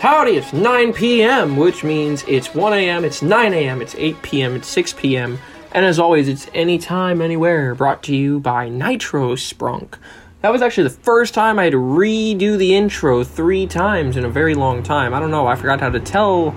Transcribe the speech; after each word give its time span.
Howdy, 0.00 0.36
it's 0.36 0.52
9 0.52 0.92
p.m., 0.92 1.56
which 1.56 1.82
means 1.82 2.22
it's 2.28 2.54
1 2.54 2.72
a.m., 2.72 3.04
it's 3.04 3.20
9 3.20 3.52
a.m., 3.52 3.82
it's 3.82 3.96
8 3.96 4.22
p.m., 4.22 4.54
it's 4.54 4.68
6 4.68 4.92
p.m., 4.92 5.40
and 5.72 5.84
as 5.84 5.98
always, 5.98 6.28
it's 6.28 6.46
anytime, 6.54 7.20
anywhere, 7.20 7.74
brought 7.74 8.04
to 8.04 8.14
you 8.14 8.38
by 8.38 8.68
Nitro 8.68 9.34
Sprunk. 9.34 9.98
That 10.40 10.52
was 10.52 10.62
actually 10.62 10.84
the 10.84 10.94
first 10.94 11.34
time 11.34 11.58
I 11.58 11.64
had 11.64 11.72
to 11.72 11.78
redo 11.78 12.56
the 12.56 12.76
intro 12.76 13.24
three 13.24 13.66
times 13.66 14.16
in 14.16 14.24
a 14.24 14.28
very 14.28 14.54
long 14.54 14.84
time. 14.84 15.14
I 15.14 15.18
don't 15.18 15.32
know, 15.32 15.48
I 15.48 15.56
forgot 15.56 15.80
how 15.80 15.90
to 15.90 15.98
tell 15.98 16.54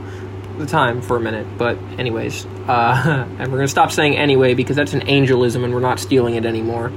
the 0.59 0.67
time 0.67 1.01
for 1.01 1.17
a 1.17 1.19
minute, 1.19 1.47
but 1.57 1.79
anyways, 1.97 2.45
uh, 2.67 3.25
and 3.39 3.51
we're 3.51 3.57
gonna 3.57 3.67
stop 3.67 3.91
saying 3.91 4.17
anyway 4.17 4.53
because 4.53 4.75
that's 4.75 4.93
an 4.93 5.01
angelism 5.09 5.63
and 5.63 5.73
we're 5.73 5.79
not 5.79 5.99
stealing 5.99 6.35
it 6.35 6.45
anymore. 6.45 6.91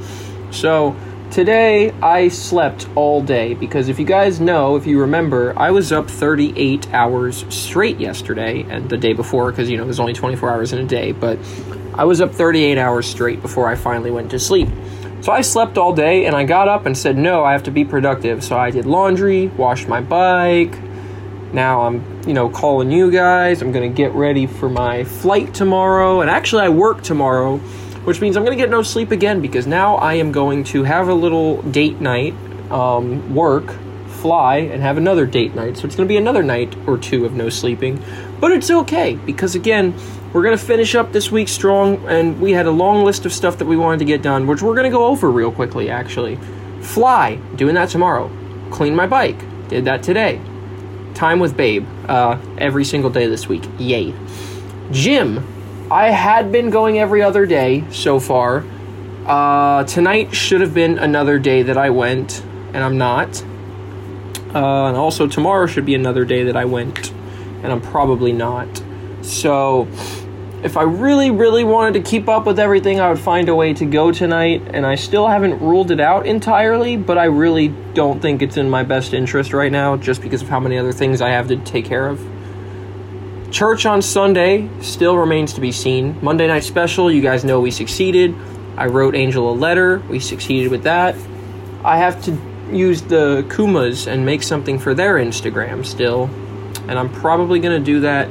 So, 0.50 0.94
Today, 1.34 1.90
I 2.00 2.28
slept 2.28 2.86
all 2.94 3.20
day 3.20 3.54
because 3.54 3.88
if 3.88 3.98
you 3.98 4.04
guys 4.04 4.38
know, 4.38 4.76
if 4.76 4.86
you 4.86 5.00
remember, 5.00 5.52
I 5.58 5.72
was 5.72 5.90
up 5.90 6.08
38 6.08 6.94
hours 6.94 7.44
straight 7.52 7.98
yesterday 7.98 8.62
and 8.70 8.88
the 8.88 8.96
day 8.96 9.14
before 9.14 9.50
because, 9.50 9.68
you 9.68 9.76
know, 9.76 9.82
there's 9.82 9.98
only 9.98 10.12
24 10.12 10.52
hours 10.52 10.72
in 10.72 10.78
a 10.78 10.84
day, 10.84 11.10
but 11.10 11.36
I 11.94 12.04
was 12.04 12.20
up 12.20 12.32
38 12.32 12.78
hours 12.78 13.08
straight 13.08 13.42
before 13.42 13.66
I 13.66 13.74
finally 13.74 14.12
went 14.12 14.30
to 14.30 14.38
sleep. 14.38 14.68
So 15.22 15.32
I 15.32 15.40
slept 15.40 15.76
all 15.76 15.92
day 15.92 16.26
and 16.26 16.36
I 16.36 16.44
got 16.44 16.68
up 16.68 16.86
and 16.86 16.96
said, 16.96 17.18
no, 17.18 17.42
I 17.42 17.50
have 17.50 17.64
to 17.64 17.72
be 17.72 17.84
productive. 17.84 18.44
So 18.44 18.56
I 18.56 18.70
did 18.70 18.86
laundry, 18.86 19.48
washed 19.48 19.88
my 19.88 20.00
bike. 20.00 20.78
Now 21.52 21.80
I'm, 21.80 22.28
you 22.28 22.32
know, 22.32 22.48
calling 22.48 22.92
you 22.92 23.10
guys. 23.10 23.60
I'm 23.60 23.72
going 23.72 23.90
to 23.90 23.96
get 23.96 24.12
ready 24.12 24.46
for 24.46 24.68
my 24.68 25.02
flight 25.02 25.52
tomorrow. 25.52 26.20
And 26.20 26.30
actually, 26.30 26.62
I 26.62 26.68
work 26.68 27.02
tomorrow 27.02 27.60
which 28.04 28.20
means 28.20 28.36
I'm 28.36 28.44
going 28.44 28.56
to 28.56 28.62
get 28.62 28.70
no 28.70 28.82
sleep 28.82 29.10
again 29.10 29.40
because 29.40 29.66
now 29.66 29.96
I 29.96 30.14
am 30.14 30.32
going 30.32 30.64
to 30.64 30.82
have 30.84 31.08
a 31.08 31.14
little 31.14 31.62
date 31.62 32.00
night, 32.00 32.34
um, 32.70 33.34
work, 33.34 33.74
fly, 34.06 34.56
and 34.56 34.82
have 34.82 34.96
another 34.96 35.26
date 35.26 35.54
night. 35.54 35.76
So 35.76 35.86
it's 35.86 35.96
going 35.96 36.06
to 36.06 36.12
be 36.12 36.16
another 36.16 36.42
night 36.42 36.74
or 36.86 36.96
two 36.96 37.24
of 37.24 37.34
no 37.34 37.48
sleeping. 37.48 38.02
But 38.40 38.52
it's 38.52 38.70
okay 38.70 39.16
because, 39.16 39.54
again, 39.54 39.94
we're 40.32 40.42
going 40.42 40.56
to 40.56 40.64
finish 40.64 40.94
up 40.94 41.12
this 41.12 41.30
week 41.30 41.48
strong, 41.48 42.04
and 42.06 42.40
we 42.40 42.52
had 42.52 42.66
a 42.66 42.70
long 42.70 43.04
list 43.04 43.24
of 43.24 43.32
stuff 43.32 43.58
that 43.58 43.66
we 43.66 43.76
wanted 43.76 43.98
to 43.98 44.04
get 44.04 44.22
done, 44.22 44.46
which 44.46 44.62
we're 44.62 44.74
going 44.74 44.90
to 44.90 44.96
go 44.96 45.06
over 45.06 45.30
real 45.30 45.52
quickly, 45.52 45.90
actually. 45.90 46.38
Fly, 46.80 47.36
doing 47.54 47.74
that 47.74 47.88
tomorrow. 47.88 48.30
Clean 48.70 48.94
my 48.96 49.06
bike, 49.06 49.38
did 49.68 49.84
that 49.84 50.02
today. 50.02 50.40
Time 51.14 51.38
with 51.38 51.56
Babe, 51.56 51.86
uh, 52.08 52.36
every 52.58 52.84
single 52.84 53.10
day 53.10 53.26
this 53.26 53.46
week. 53.46 53.62
Yay. 53.78 54.12
Gym, 54.90 55.46
I 55.94 56.10
had 56.10 56.50
been 56.50 56.70
going 56.70 56.98
every 56.98 57.22
other 57.22 57.46
day 57.46 57.84
so 57.92 58.18
far. 58.18 58.64
Uh, 59.24 59.84
tonight 59.84 60.34
should 60.34 60.60
have 60.60 60.74
been 60.74 60.98
another 60.98 61.38
day 61.38 61.62
that 61.62 61.78
I 61.78 61.90
went, 61.90 62.42
and 62.72 62.78
I'm 62.78 62.98
not. 62.98 63.40
Uh, 64.52 64.88
and 64.88 64.96
also, 64.96 65.28
tomorrow 65.28 65.66
should 65.66 65.86
be 65.86 65.94
another 65.94 66.24
day 66.24 66.42
that 66.42 66.56
I 66.56 66.64
went, 66.64 67.12
and 67.62 67.70
I'm 67.70 67.80
probably 67.80 68.32
not. 68.32 68.82
So, 69.22 69.86
if 70.64 70.76
I 70.76 70.82
really, 70.82 71.30
really 71.30 71.62
wanted 71.62 71.94
to 72.02 72.10
keep 72.10 72.28
up 72.28 72.44
with 72.44 72.58
everything, 72.58 72.98
I 72.98 73.08
would 73.08 73.20
find 73.20 73.48
a 73.48 73.54
way 73.54 73.72
to 73.74 73.86
go 73.86 74.10
tonight, 74.10 74.62
and 74.74 74.84
I 74.84 74.96
still 74.96 75.28
haven't 75.28 75.60
ruled 75.60 75.92
it 75.92 76.00
out 76.00 76.26
entirely, 76.26 76.96
but 76.96 77.18
I 77.18 77.26
really 77.26 77.68
don't 77.68 78.20
think 78.20 78.42
it's 78.42 78.56
in 78.56 78.68
my 78.68 78.82
best 78.82 79.14
interest 79.14 79.52
right 79.52 79.70
now 79.70 79.96
just 79.96 80.22
because 80.22 80.42
of 80.42 80.48
how 80.48 80.58
many 80.58 80.76
other 80.76 80.92
things 80.92 81.20
I 81.20 81.28
have 81.28 81.46
to 81.46 81.56
take 81.58 81.84
care 81.84 82.08
of. 82.08 82.33
Church 83.54 83.86
on 83.86 84.02
Sunday 84.02 84.68
still 84.80 85.16
remains 85.16 85.52
to 85.52 85.60
be 85.60 85.70
seen. 85.70 86.18
Monday 86.20 86.48
night 86.48 86.64
special, 86.64 87.08
you 87.08 87.20
guys 87.22 87.44
know 87.44 87.60
we 87.60 87.70
succeeded. 87.70 88.34
I 88.76 88.86
wrote 88.86 89.14
Angel 89.14 89.48
a 89.48 89.54
letter. 89.54 90.00
We 90.08 90.18
succeeded 90.18 90.72
with 90.72 90.82
that. 90.82 91.14
I 91.84 91.98
have 91.98 92.20
to 92.24 92.36
use 92.72 93.02
the 93.02 93.46
Kumas 93.50 94.08
and 94.08 94.26
make 94.26 94.42
something 94.42 94.80
for 94.80 94.92
their 94.92 95.14
Instagram 95.18 95.86
still. 95.86 96.24
And 96.88 96.98
I'm 96.98 97.08
probably 97.12 97.60
going 97.60 97.78
to 97.78 97.84
do 97.84 98.00
that 98.00 98.26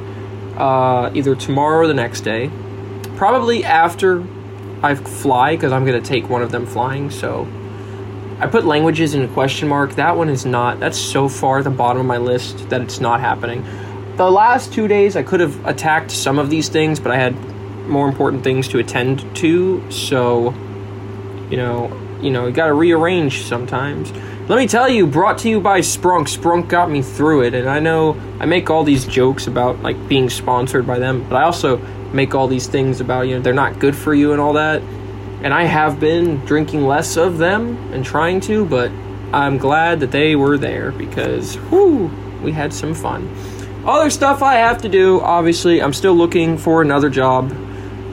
uh, 0.60 1.10
either 1.14 1.34
tomorrow 1.34 1.78
or 1.78 1.86
the 1.86 1.94
next 1.94 2.20
day. 2.20 2.50
Probably 3.16 3.64
after 3.64 4.22
I 4.82 4.94
fly, 4.94 5.56
because 5.56 5.72
I'm 5.72 5.86
going 5.86 6.02
to 6.02 6.06
take 6.06 6.28
one 6.28 6.42
of 6.42 6.52
them 6.52 6.66
flying. 6.66 7.10
So 7.10 7.48
I 8.40 8.46
put 8.46 8.66
languages 8.66 9.14
in 9.14 9.22
a 9.22 9.28
question 9.28 9.68
mark. 9.68 9.94
That 9.94 10.18
one 10.18 10.28
is 10.28 10.44
not. 10.44 10.80
That's 10.80 10.98
so 10.98 11.30
far 11.30 11.60
at 11.60 11.64
the 11.64 11.70
bottom 11.70 12.00
of 12.00 12.06
my 12.06 12.18
list 12.18 12.68
that 12.68 12.82
it's 12.82 13.00
not 13.00 13.20
happening 13.20 13.64
the 14.16 14.30
last 14.30 14.72
two 14.72 14.86
days 14.88 15.16
I 15.16 15.22
could 15.22 15.40
have 15.40 15.64
attacked 15.66 16.10
some 16.10 16.38
of 16.38 16.50
these 16.50 16.68
things, 16.68 17.00
but 17.00 17.12
I 17.12 17.16
had 17.16 17.34
more 17.88 18.08
important 18.08 18.44
things 18.44 18.68
to 18.68 18.78
attend 18.78 19.36
to. 19.36 19.90
So, 19.90 20.50
you 21.50 21.56
know, 21.56 21.92
you 22.20 22.30
know, 22.30 22.46
you 22.46 22.52
got 22.52 22.66
to 22.66 22.74
rearrange 22.74 23.44
sometimes. 23.44 24.12
Let 24.48 24.56
me 24.58 24.66
tell 24.66 24.88
you, 24.88 25.06
brought 25.06 25.38
to 25.38 25.48
you 25.48 25.60
by 25.60 25.80
Sprunk. 25.80 26.28
Sprunk 26.28 26.68
got 26.68 26.90
me 26.90 27.02
through 27.02 27.44
it, 27.44 27.54
and 27.54 27.68
I 27.68 27.80
know 27.80 28.20
I 28.40 28.46
make 28.46 28.70
all 28.70 28.84
these 28.84 29.06
jokes 29.06 29.46
about 29.46 29.80
like 29.80 30.08
being 30.08 30.28
sponsored 30.28 30.86
by 30.86 30.98
them, 30.98 31.26
but 31.28 31.36
I 31.36 31.44
also 31.44 31.78
make 32.12 32.34
all 32.34 32.46
these 32.46 32.66
things 32.66 33.00
about 33.00 33.22
you 33.22 33.36
know 33.36 33.42
they're 33.42 33.52
not 33.52 33.78
good 33.78 33.96
for 33.96 34.14
you 34.14 34.32
and 34.32 34.40
all 34.40 34.52
that. 34.54 34.82
And 35.42 35.52
I 35.52 35.64
have 35.64 35.98
been 35.98 36.36
drinking 36.46 36.86
less 36.86 37.16
of 37.16 37.38
them 37.38 37.76
and 37.92 38.04
trying 38.04 38.40
to, 38.42 38.64
but 38.64 38.90
I'm 39.32 39.58
glad 39.58 40.00
that 40.00 40.10
they 40.10 40.36
were 40.36 40.56
there 40.56 40.92
because 40.92 41.58
whoo, 41.70 42.06
we 42.42 42.52
had 42.52 42.72
some 42.72 42.94
fun. 42.94 43.28
Other 43.86 44.10
stuff 44.10 44.42
I 44.42 44.54
have 44.54 44.82
to 44.82 44.88
do, 44.88 45.20
obviously, 45.20 45.82
I'm 45.82 45.92
still 45.92 46.14
looking 46.14 46.56
for 46.56 46.80
another 46.80 47.10
job. 47.10 47.52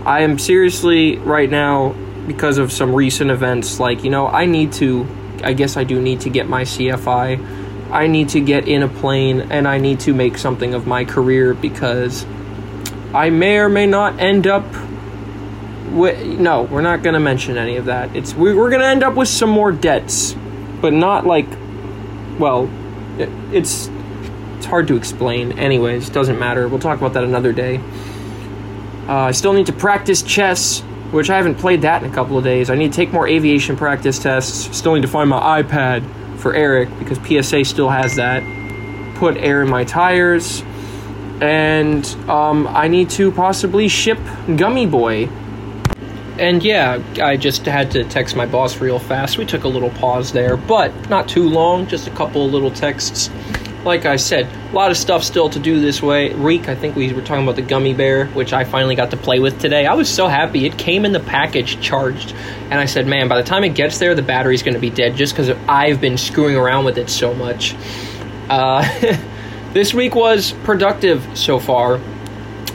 I 0.06 0.22
am 0.22 0.38
seriously, 0.38 1.18
right 1.18 1.50
now, 1.50 1.96
because 2.28 2.58
of 2.58 2.72
some 2.72 2.94
recent 2.94 3.32
events, 3.32 3.80
like, 3.80 4.04
you 4.04 4.10
know, 4.10 4.28
I 4.28 4.46
need 4.46 4.74
to, 4.74 5.08
I 5.44 5.54
guess 5.54 5.78
I 5.78 5.84
do 5.84 6.02
need 6.02 6.22
to 6.22 6.30
get 6.30 6.50
my 6.50 6.64
CFI. 6.64 7.92
I 7.92 8.08
need 8.08 8.30
to 8.30 8.40
get 8.42 8.68
in 8.68 8.84
a 8.84 8.88
plane 8.88 9.52
and 9.52 9.68
I 9.68 9.78
need 9.78 10.02
to 10.02 10.14
make 10.14 10.38
something 10.38 10.74
of 10.74 10.88
my 10.88 11.06
career 11.06 11.54
because 11.54 12.26
I 13.14 13.30
may 13.30 13.58
or 13.58 13.70
may 13.70 13.86
not 13.86 14.20
end 14.20 14.48
up 14.48 14.66
with, 15.92 16.22
no, 16.40 16.64
we're 16.64 16.82
not 16.82 17.04
going 17.04 17.16
to 17.16 17.20
mention 17.20 17.58
any 17.58 17.76
of 17.76 17.86
that. 17.86 18.16
It's 18.16 18.34
we, 18.34 18.54
we're 18.54 18.70
going 18.70 18.82
to 18.82 18.88
end 18.88 19.04
up 19.04 19.16
with 19.16 19.28
some 19.28 19.50
more 19.50 19.72
debts, 19.72 20.36
but 20.82 20.94
not 20.94 21.26
like 21.26 21.48
well, 22.40 22.70
it, 23.18 23.30
it's 23.54 23.88
it's 24.62 24.68
hard 24.68 24.88
to 24.90 24.96
explain. 24.96 25.58
Anyways, 25.58 26.12
doesn't 26.12 26.38
matter. 26.38 26.68
We'll 26.68 26.78
talk 26.78 27.00
about 27.00 27.14
that 27.14 27.24
another 27.24 27.52
day. 27.52 27.78
Uh, 29.08 29.14
I 29.14 29.32
still 29.32 29.54
need 29.54 29.66
to 29.66 29.74
practice 29.74 30.22
chess, 30.22 30.82
which 31.10 31.32
I 31.32 31.38
haven't 31.38 31.56
played 31.56 31.82
that 31.82 32.04
in 32.04 32.12
a 32.12 32.14
couple 32.14 32.38
of 32.38 32.44
days. 32.44 32.70
I 32.70 32.76
need 32.76 32.92
to 32.92 32.96
take 32.96 33.12
more 33.12 33.28
aviation 33.28 33.76
practice 33.76 34.20
tests. 34.20 34.78
Still 34.78 34.94
need 34.94 35.02
to 35.02 35.08
find 35.08 35.28
my 35.28 35.64
iPad 35.64 36.08
for 36.38 36.54
Eric 36.54 36.90
because 37.00 37.18
PSA 37.26 37.66
still 37.66 37.90
has 37.90 38.18
that. 38.18 38.44
Put 39.16 39.36
air 39.38 39.64
in 39.64 39.68
my 39.68 39.84
tires. 39.84 40.62
And 41.42 42.06
um, 42.30 42.68
I 42.68 42.88
need 42.88 43.10
to 43.12 43.32
possibly 43.32 43.88
ship 43.88 44.20
Gummy 44.58 44.86
Boy. 44.86 45.28
And 46.38 46.62
yeah, 46.62 47.02
I 47.20 47.36
just 47.36 47.66
had 47.66 47.90
to 47.92 48.04
text 48.04 48.36
my 48.36 48.46
boss 48.46 48.80
real 48.80 49.00
fast. 49.00 49.40
We 49.40 49.46
took 49.48 49.64
a 49.64 49.68
little 49.68 49.90
pause 49.90 50.32
there, 50.32 50.56
but 50.56 51.10
not 51.10 51.28
too 51.28 51.50
long, 51.50 51.88
just 51.88 52.08
a 52.08 52.12
couple 52.12 52.46
of 52.46 52.54
little 52.54 52.70
texts 52.70 53.32
like 53.84 54.06
I 54.06 54.18
said, 54.18 54.48
a 54.72 54.76
lot 54.76 54.92
of 54.92 54.98
stuff 54.98 55.24
still 55.24 55.50
to 55.50 55.60
do 55.60 55.80
this 55.82 56.02
way. 56.02 56.34
Reek, 56.34 56.70
I 56.70 56.76
think 56.76 56.96
we 56.96 57.12
were 57.14 57.22
talking 57.22 57.44
about 57.44 57.56
the 57.56 57.64
gummy 57.64 57.94
bear, 57.94 58.28
which 58.28 58.54
I 58.54 58.64
finally 58.64 58.96
got 58.96 59.12
to 59.12 59.18
play 59.18 59.40
with 59.40 59.60
today. 59.60 59.86
I 59.88 59.96
was 59.96 60.08
so 60.08 60.28
happy. 60.28 60.66
It 60.66 60.78
came 60.78 61.04
in 61.04 61.14
the 61.14 61.20
package 61.20 61.82
charged. 61.82 62.34
And 62.70 62.76
I 62.76 62.86
said, 62.86 63.08
man, 63.08 63.28
by 63.28 63.42
the 63.42 63.48
time 63.48 63.64
it 63.64 63.74
gets 63.74 63.98
there, 63.98 64.14
the 64.14 64.22
battery's 64.22 64.62
going 64.62 64.76
to 64.76 64.80
be 64.80 64.92
dead 64.92 65.16
just 65.16 65.34
because 65.34 65.50
I've 65.68 66.00
been 66.00 66.18
screwing 66.18 66.56
around 66.56 66.86
with 66.86 66.98
it 66.98 67.10
so 67.10 67.34
much. 67.34 67.76
Uh, 68.50 68.88
this 69.74 69.94
week 69.94 70.14
was 70.14 70.52
productive 70.64 71.26
so 71.36 71.60
far. 71.60 72.00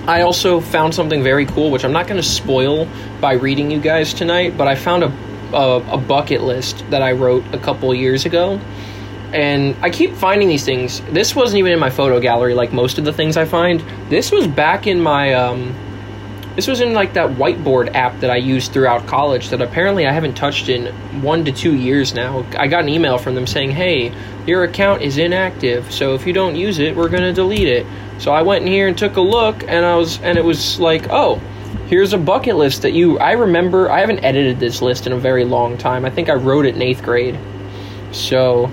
I 0.09 0.23
also 0.23 0.61
found 0.61 0.95
something 0.95 1.23
very 1.23 1.47
cool, 1.47 1.71
which 1.71 1.85
I'm 1.85 1.93
not 1.93 2.09
going 2.09 2.21
to 2.21 2.27
spoil 2.27 2.89
by 3.21 3.35
reading 3.35 3.71
you 3.71 3.81
guys 3.81 4.13
tonight, 4.13 4.57
but 4.57 4.67
I 4.67 4.75
found 4.75 5.05
a, 5.05 5.57
a, 5.57 5.95
a 5.95 5.99
bucket 5.99 6.43
list 6.43 6.85
that 6.91 7.03
I 7.03 7.13
wrote 7.13 7.45
a 7.55 7.59
couple 7.59 7.95
years 7.95 8.25
ago 8.25 8.61
and 9.33 9.77
I 9.83 9.91
keep 9.91 10.15
finding 10.15 10.49
these 10.49 10.65
things. 10.65 11.01
This 11.11 11.35
wasn't 11.35 11.59
even 11.59 11.73
in 11.73 11.79
my 11.79 11.91
photo 11.91 12.21
gallery 12.21 12.55
like 12.55 12.73
most 12.73 12.99
of 12.99 13.05
the 13.05 13.13
things 13.13 13.37
I 13.37 13.45
find. 13.45 13.81
This 14.09 14.31
was 14.31 14.47
back 14.47 14.87
in 14.87 15.01
my 15.01 15.35
um 15.35 15.75
this 16.57 16.67
was 16.67 16.81
in 16.81 16.95
like 16.95 17.13
that 17.13 17.33
whiteboard 17.33 17.95
app 17.95 18.19
that 18.21 18.31
I 18.31 18.37
used 18.37 18.73
throughout 18.73 19.07
college 19.07 19.51
that 19.51 19.61
apparently 19.61 20.07
I 20.07 20.13
haven't 20.13 20.35
touched 20.35 20.71
in 20.71 20.87
1 21.21 21.45
to 21.45 21.53
2 21.53 21.75
years 21.75 22.15
now. 22.15 22.47
I 22.57 22.67
got 22.67 22.83
an 22.83 22.89
email 22.89 23.19
from 23.19 23.35
them 23.35 23.47
saying, 23.47 23.73
"Hey, 23.73 24.11
your 24.47 24.65
account 24.65 25.03
is 25.03 25.19
inactive, 25.19 25.93
so 25.93 26.15
if 26.15 26.27
you 26.27 26.33
don't 26.33 26.57
use 26.57 26.79
it, 26.79 26.97
we're 26.97 27.11
going 27.11 27.25
to 27.25 27.35
delete 27.35 27.69
it." 27.69 27.85
So 28.19 28.33
I 28.33 28.41
went 28.41 28.63
in 28.63 28.73
here 28.73 28.89
and 28.89 28.97
took 28.97 29.17
a 29.17 29.21
look 29.21 29.65
and 29.69 29.85
I 29.85 29.97
was 29.97 30.19
and 30.23 30.39
it 30.39 30.45
was 30.45 30.81
like, 30.81 31.09
"Oh, 31.11 31.41
here's 31.89 32.15
a 32.15 32.19
bucket 32.19 32.57
list 32.57 32.83
that 32.83 32.95
you 32.95 33.19
I 33.19 33.33
remember 33.33 33.91
I 33.91 34.01
haven't 34.01 34.25
edited 34.25 34.59
this 34.59 34.81
list 34.81 35.07
in 35.07 35.13
a 35.13 35.19
very 35.19 35.45
long 35.45 35.77
time. 35.77 36.07
I 36.07 36.11
think 36.11 36.31
I 36.31 36.35
wrote 36.35 36.65
it 36.65 36.75
in 36.75 36.81
8th 36.81 37.03
grade." 37.03 37.39
So, 38.13 38.71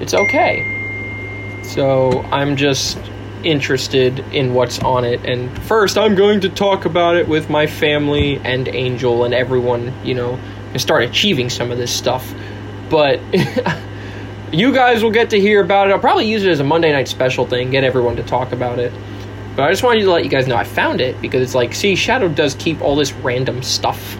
it's 0.00 0.14
okay. 0.14 1.62
So 1.62 2.22
I'm 2.30 2.56
just 2.56 2.98
interested 3.44 4.18
in 4.32 4.54
what's 4.54 4.78
on 4.80 5.04
it. 5.04 5.24
And 5.24 5.50
first, 5.64 5.98
I'm 5.98 6.14
going 6.14 6.40
to 6.40 6.48
talk 6.48 6.84
about 6.84 7.16
it 7.16 7.28
with 7.28 7.50
my 7.50 7.66
family 7.66 8.38
and 8.38 8.68
Angel 8.68 9.24
and 9.24 9.34
everyone, 9.34 9.92
you 10.04 10.14
know, 10.14 10.34
and 10.72 10.80
start 10.80 11.04
achieving 11.04 11.50
some 11.50 11.70
of 11.70 11.78
this 11.78 11.94
stuff. 11.94 12.32
But 12.90 13.20
you 14.52 14.72
guys 14.72 15.02
will 15.02 15.10
get 15.10 15.30
to 15.30 15.40
hear 15.40 15.62
about 15.62 15.88
it. 15.88 15.92
I'll 15.92 15.98
probably 15.98 16.28
use 16.28 16.44
it 16.44 16.50
as 16.50 16.60
a 16.60 16.64
Monday 16.64 16.92
night 16.92 17.08
special 17.08 17.46
thing, 17.46 17.70
get 17.70 17.84
everyone 17.84 18.16
to 18.16 18.22
talk 18.22 18.52
about 18.52 18.78
it. 18.78 18.92
But 19.56 19.64
I 19.64 19.70
just 19.70 19.82
wanted 19.82 20.02
to 20.02 20.10
let 20.10 20.24
you 20.24 20.30
guys 20.30 20.46
know 20.46 20.56
I 20.56 20.64
found 20.64 21.00
it 21.00 21.20
because 21.20 21.42
it's 21.42 21.54
like, 21.54 21.74
see, 21.74 21.96
Shadow 21.96 22.28
does 22.28 22.54
keep 22.54 22.80
all 22.80 22.94
this 22.94 23.12
random 23.12 23.62
stuff. 23.62 24.16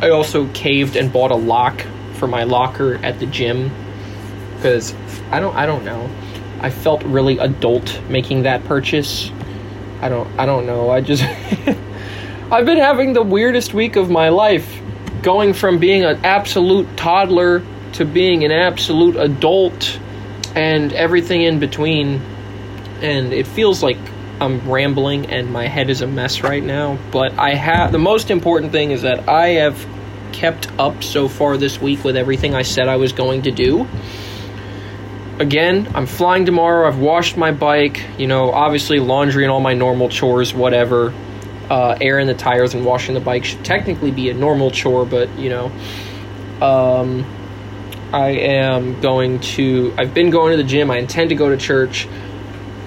I 0.00 0.10
also 0.10 0.48
caved 0.52 0.94
and 0.94 1.12
bought 1.12 1.32
a 1.32 1.36
lock 1.36 1.84
for 2.14 2.28
my 2.28 2.44
locker 2.44 2.94
at 3.04 3.18
the 3.18 3.26
gym 3.26 3.70
because 4.58 4.94
I 5.30 5.40
don't 5.40 5.54
I 5.56 5.66
don't 5.66 5.84
know. 5.84 6.10
I 6.60 6.70
felt 6.70 7.02
really 7.04 7.38
adult 7.38 8.00
making 8.08 8.42
that 8.42 8.64
purchase. 8.64 9.30
I 10.00 10.08
don't 10.08 10.28
I 10.38 10.46
don't 10.46 10.66
know. 10.66 10.90
I 10.90 11.00
just 11.00 11.22
I've 12.50 12.66
been 12.66 12.78
having 12.78 13.12
the 13.12 13.22
weirdest 13.22 13.74
week 13.74 13.96
of 13.96 14.10
my 14.10 14.28
life 14.28 14.80
going 15.22 15.52
from 15.54 15.78
being 15.78 16.04
an 16.04 16.24
absolute 16.24 16.96
toddler 16.96 17.62
to 17.92 18.04
being 18.04 18.44
an 18.44 18.52
absolute 18.52 19.16
adult 19.16 19.98
and 20.54 20.92
everything 20.92 21.42
in 21.42 21.58
between 21.58 22.20
and 23.00 23.32
it 23.32 23.46
feels 23.46 23.82
like 23.82 23.98
I'm 24.40 24.68
rambling 24.70 25.26
and 25.26 25.52
my 25.52 25.66
head 25.66 25.90
is 25.90 26.00
a 26.00 26.06
mess 26.06 26.42
right 26.42 26.62
now, 26.62 26.98
but 27.10 27.36
I 27.38 27.54
have 27.54 27.90
the 27.90 27.98
most 27.98 28.30
important 28.30 28.72
thing 28.72 28.92
is 28.92 29.02
that 29.02 29.28
I 29.28 29.48
have 29.48 29.84
kept 30.32 30.70
up 30.78 31.02
so 31.02 31.28
far 31.28 31.56
this 31.56 31.80
week 31.80 32.04
with 32.04 32.16
everything 32.16 32.54
I 32.54 32.62
said 32.62 32.88
I 32.88 32.96
was 32.96 33.12
going 33.12 33.42
to 33.42 33.50
do. 33.50 33.88
Again, 35.38 35.88
I'm 35.94 36.06
flying 36.06 36.46
tomorrow. 36.46 36.88
I've 36.88 36.98
washed 36.98 37.36
my 37.36 37.52
bike, 37.52 38.04
you 38.18 38.26
know, 38.26 38.50
obviously 38.50 38.98
laundry 38.98 39.44
and 39.44 39.52
all 39.52 39.60
my 39.60 39.74
normal 39.74 40.08
chores, 40.08 40.52
whatever. 40.52 41.14
Uh, 41.70 41.96
airing 42.00 42.26
the 42.26 42.34
tires 42.34 42.74
and 42.74 42.84
washing 42.84 43.14
the 43.14 43.20
bike 43.20 43.44
should 43.44 43.64
technically 43.64 44.10
be 44.10 44.30
a 44.30 44.34
normal 44.34 44.70
chore, 44.70 45.04
but 45.04 45.28
you 45.38 45.50
know, 45.50 45.70
um, 46.60 47.24
I 48.12 48.30
am 48.30 49.00
going 49.00 49.38
to. 49.40 49.94
I've 49.96 50.12
been 50.12 50.30
going 50.30 50.50
to 50.52 50.56
the 50.56 50.68
gym. 50.68 50.90
I 50.90 50.96
intend 50.96 51.28
to 51.28 51.36
go 51.36 51.50
to 51.50 51.56
church 51.56 52.08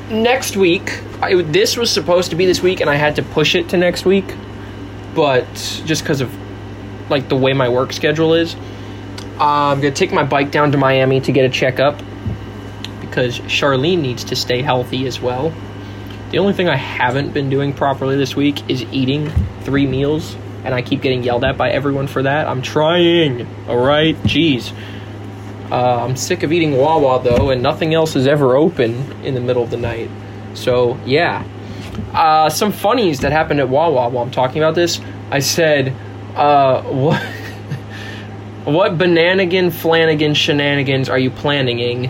next 0.09 0.57
week. 0.57 1.01
I, 1.21 1.41
this 1.43 1.77
was 1.77 1.89
supposed 1.89 2.31
to 2.31 2.35
be 2.35 2.45
this 2.45 2.61
week, 2.61 2.81
and 2.81 2.89
I 2.89 2.95
had 2.95 3.15
to 3.15 3.23
push 3.23 3.55
it 3.55 3.69
to 3.69 3.77
next 3.77 4.03
week, 4.03 4.25
but 5.15 5.45
just 5.85 6.01
because 6.03 6.19
of 6.19 6.35
like 7.09 7.29
the 7.29 7.37
way 7.37 7.53
my 7.53 7.69
work 7.69 7.93
schedule 7.93 8.33
is, 8.33 8.55
I'm 9.39 9.79
gonna 9.79 9.91
take 9.91 10.11
my 10.11 10.23
bike 10.23 10.51
down 10.51 10.71
to 10.73 10.77
Miami 10.77 11.21
to 11.21 11.31
get 11.31 11.45
a 11.45 11.49
checkup 11.49 12.01
because 13.11 13.41
Charlene 13.41 13.99
needs 13.99 14.23
to 14.23 14.37
stay 14.37 14.61
healthy 14.61 15.05
as 15.05 15.19
well. 15.19 15.53
The 16.31 16.39
only 16.39 16.53
thing 16.53 16.69
I 16.69 16.77
haven't 16.77 17.33
been 17.33 17.49
doing 17.49 17.73
properly 17.73 18.15
this 18.15 18.37
week 18.37 18.69
is 18.69 18.83
eating 18.83 19.29
three 19.63 19.85
meals, 19.85 20.33
and 20.63 20.73
I 20.73 20.81
keep 20.81 21.01
getting 21.01 21.21
yelled 21.21 21.43
at 21.43 21.57
by 21.57 21.71
everyone 21.71 22.07
for 22.07 22.23
that. 22.23 22.47
I'm 22.47 22.61
trying, 22.61 23.45
alright? 23.67 24.15
Jeez. 24.23 24.71
Uh, 25.69 26.05
I'm 26.05 26.15
sick 26.15 26.43
of 26.43 26.53
eating 26.53 26.77
Wawa 26.77 27.21
though, 27.21 27.49
and 27.49 27.61
nothing 27.61 27.93
else 27.93 28.15
is 28.15 28.27
ever 28.27 28.55
open 28.55 28.93
in 29.23 29.33
the 29.33 29.41
middle 29.41 29.61
of 29.61 29.71
the 29.71 29.77
night. 29.77 30.09
So, 30.53 30.97
yeah. 31.05 31.45
Uh, 32.13 32.49
some 32.49 32.71
funnies 32.71 33.19
that 33.19 33.33
happened 33.33 33.59
at 33.59 33.67
Wawa 33.67 34.07
while 34.07 34.23
I'm 34.23 34.31
talking 34.31 34.63
about 34.63 34.75
this. 34.75 35.01
I 35.29 35.39
said, 35.39 35.93
uh, 36.33 36.81
what, 36.83 37.21
what 38.63 38.97
bananigan, 38.97 39.71
flanagan 39.71 40.33
shenanigans 40.33 41.09
are 41.09 41.19
you 41.19 41.29
planning? 41.29 42.09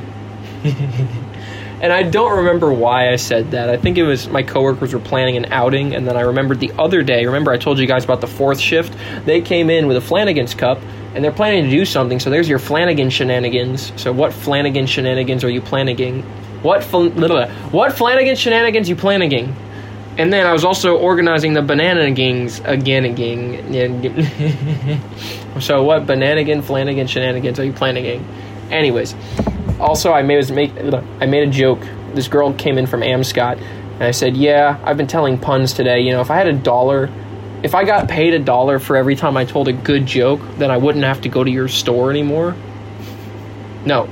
and 1.82 1.92
I 1.92 2.04
don't 2.04 2.38
remember 2.38 2.72
why 2.72 3.12
I 3.12 3.16
said 3.16 3.52
that. 3.52 3.70
I 3.70 3.78
think 3.78 3.98
it 3.98 4.04
was 4.04 4.28
my 4.28 4.44
coworkers 4.44 4.94
were 4.94 5.00
planning 5.00 5.38
an 5.38 5.46
outing, 5.52 5.96
and 5.96 6.08
then 6.08 6.16
I 6.16 6.22
remembered 6.22 6.60
the 6.60 6.72
other 6.78 7.02
day. 7.02 7.26
Remember, 7.26 7.52
I 7.52 7.58
told 7.58 7.80
you 7.80 7.88
guys 7.88 8.04
about 8.04 8.22
the 8.22 8.28
fourth 8.28 8.60
shift? 8.60 8.96
They 9.26 9.42
came 9.42 9.70
in 9.70 9.88
with 9.88 9.98
a 9.98 10.02
Flanagan's 10.02 10.54
cup, 10.54 10.80
and 11.16 11.24
they're 11.24 11.32
planning 11.32 11.64
to 11.64 11.70
do 11.70 11.86
something. 11.86 12.20
So 12.20 12.30
there's 12.30 12.48
your 12.48 12.60
Flanagan 12.60 13.10
shenanigans. 13.10 13.92
So 14.00 14.12
what 14.12 14.34
Flanagan 14.34 14.86
shenanigans 14.86 15.44
are 15.44 15.50
you 15.50 15.62
planning? 15.62 16.22
What 16.62 16.84
what 16.84 17.94
Flanagan 17.94 18.36
shenanigans 18.36 18.88
you 18.88 18.96
planning? 18.96 19.56
And 20.18 20.32
then 20.32 20.46
I 20.46 20.54
was 20.54 20.64
also 20.64 20.98
organizing 20.98 21.54
the 21.54 21.62
banana 21.62 22.12
gings 22.12 22.60
again 22.60 23.06
again. 23.06 25.02
so 25.60 25.84
what 25.84 26.06
banana 26.06 26.42
bananigan 26.42 26.62
Flanagan 26.62 27.08
shenanigans 27.08 27.60
are 27.60 27.64
you 27.64 27.74
planning? 27.74 28.24
Anyways, 28.70 29.16
also, 29.82 30.14
I 30.14 30.22
made 30.22 30.50
make 30.52 30.72
I 31.20 31.26
made 31.26 31.48
a 31.48 31.52
joke. 31.52 31.80
This 32.14 32.28
girl 32.28 32.54
came 32.54 32.78
in 32.78 32.88
from 32.88 33.02
Amscot, 33.02 33.58
and 33.58 34.04
I 34.04 34.12
said, 34.12 34.38
"Yeah, 34.38 34.78
I've 34.84 34.98
been 34.98 35.08
telling 35.08 35.38
puns 35.38 35.74
today. 35.74 36.02
You 36.02 36.12
know, 36.12 36.22
if 36.22 36.32
I 36.32 36.38
had 36.38 36.48
a 36.48 36.54
dollar, 36.54 37.10
if 37.64 37.76
I 37.76 37.84
got 37.84 38.08
paid 38.08 38.34
a 38.34 38.40
dollar 38.40 38.80
for 38.80 38.96
every 38.96 39.16
time 39.16 39.36
I 39.38 39.46
told 39.46 39.68
a 39.68 39.74
good 39.74 40.06
joke, 40.06 40.40
then 40.58 40.72
I 40.72 40.78
wouldn't 40.78 41.04
have 41.04 41.22
to 41.22 41.30
go 41.30 41.44
to 41.44 41.52
your 41.52 41.68
store 41.68 42.10
anymore." 42.12 42.56
No. 43.86 44.08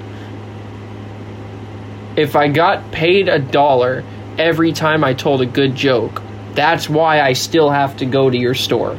If 2.16 2.36
I 2.36 2.48
got 2.48 2.92
paid 2.92 3.30
a 3.30 3.40
dollar 3.40 4.04
every 4.38 4.74
time 4.74 5.04
I 5.04 5.14
told 5.14 5.42
a 5.42 5.46
good 5.46 5.76
joke, 5.76 6.22
that's 6.56 6.90
why 6.90 7.22
I 7.22 7.34
still 7.34 7.70
have 7.70 7.98
to 7.98 8.06
go 8.06 8.30
to 8.30 8.38
your 8.38 8.56
store. 8.56 8.98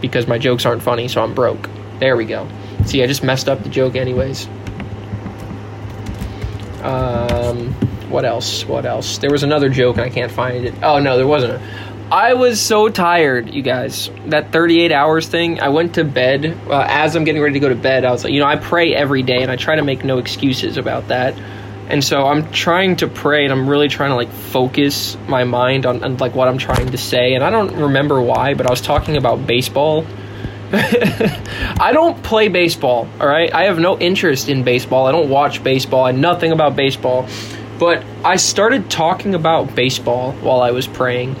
Because 0.00 0.26
my 0.28 0.38
jokes 0.38 0.66
aren't 0.66 0.82
funny, 0.82 1.08
so 1.08 1.22
I'm 1.22 1.34
broke. 1.34 1.68
There 1.98 2.16
we 2.16 2.26
go. 2.26 2.46
See, 2.84 3.02
I 3.02 3.06
just 3.06 3.24
messed 3.24 3.48
up 3.48 3.62
the 3.62 3.68
joke, 3.68 3.96
anyways. 3.96 4.48
Um, 6.88 7.72
what 8.10 8.24
else? 8.24 8.64
What 8.64 8.86
else? 8.86 9.18
There 9.18 9.30
was 9.30 9.42
another 9.42 9.68
joke 9.68 9.96
and 9.96 10.06
I 10.06 10.08
can't 10.08 10.32
find 10.32 10.64
it. 10.64 10.74
Oh 10.82 10.98
no, 10.98 11.16
there 11.16 11.26
wasn't. 11.26 11.62
I 12.10 12.32
was 12.32 12.58
so 12.58 12.88
tired, 12.88 13.52
you 13.52 13.60
guys. 13.60 14.10
That 14.26 14.50
38 14.50 14.92
hours 14.92 15.28
thing. 15.28 15.60
I 15.60 15.68
went 15.68 15.96
to 15.96 16.04
bed 16.04 16.58
uh, 16.66 16.86
as 16.88 17.14
I'm 17.14 17.24
getting 17.24 17.42
ready 17.42 17.54
to 17.54 17.60
go 17.60 17.68
to 17.68 17.74
bed. 17.74 18.06
I 18.06 18.10
was 18.10 18.24
like, 18.24 18.32
you 18.32 18.40
know, 18.40 18.46
I 18.46 18.56
pray 18.56 18.94
every 18.94 19.22
day 19.22 19.42
and 19.42 19.50
I 19.50 19.56
try 19.56 19.76
to 19.76 19.84
make 19.84 20.04
no 20.04 20.16
excuses 20.16 20.78
about 20.78 21.08
that. 21.08 21.38
And 21.90 22.02
so 22.02 22.26
I'm 22.26 22.50
trying 22.50 22.96
to 22.96 23.08
pray 23.08 23.44
and 23.44 23.52
I'm 23.52 23.68
really 23.68 23.88
trying 23.88 24.10
to 24.10 24.16
like 24.16 24.30
focus 24.30 25.18
my 25.28 25.44
mind 25.44 25.84
on, 25.84 26.02
on 26.02 26.16
like 26.16 26.34
what 26.34 26.48
I'm 26.48 26.58
trying 26.58 26.90
to 26.90 26.98
say. 26.98 27.34
And 27.34 27.44
I 27.44 27.50
don't 27.50 27.74
remember 27.76 28.22
why, 28.22 28.54
but 28.54 28.66
I 28.66 28.70
was 28.70 28.80
talking 28.80 29.18
about 29.18 29.46
baseball 29.46 30.06
I 30.72 31.90
don't 31.92 32.22
play 32.22 32.48
baseball, 32.48 33.08
all 33.20 33.26
right? 33.26 33.52
I 33.52 33.64
have 33.64 33.78
no 33.78 33.98
interest 33.98 34.48
in 34.48 34.64
baseball. 34.64 35.06
I 35.06 35.12
don't 35.12 35.30
watch 35.30 35.64
baseball. 35.64 36.04
I 36.04 36.12
know 36.12 36.32
nothing 36.32 36.52
about 36.52 36.76
baseball. 36.76 37.26
But 37.78 38.04
I 38.24 38.36
started 38.36 38.90
talking 38.90 39.34
about 39.34 39.74
baseball 39.74 40.32
while 40.32 40.60
I 40.60 40.72
was 40.72 40.86
praying. 40.86 41.36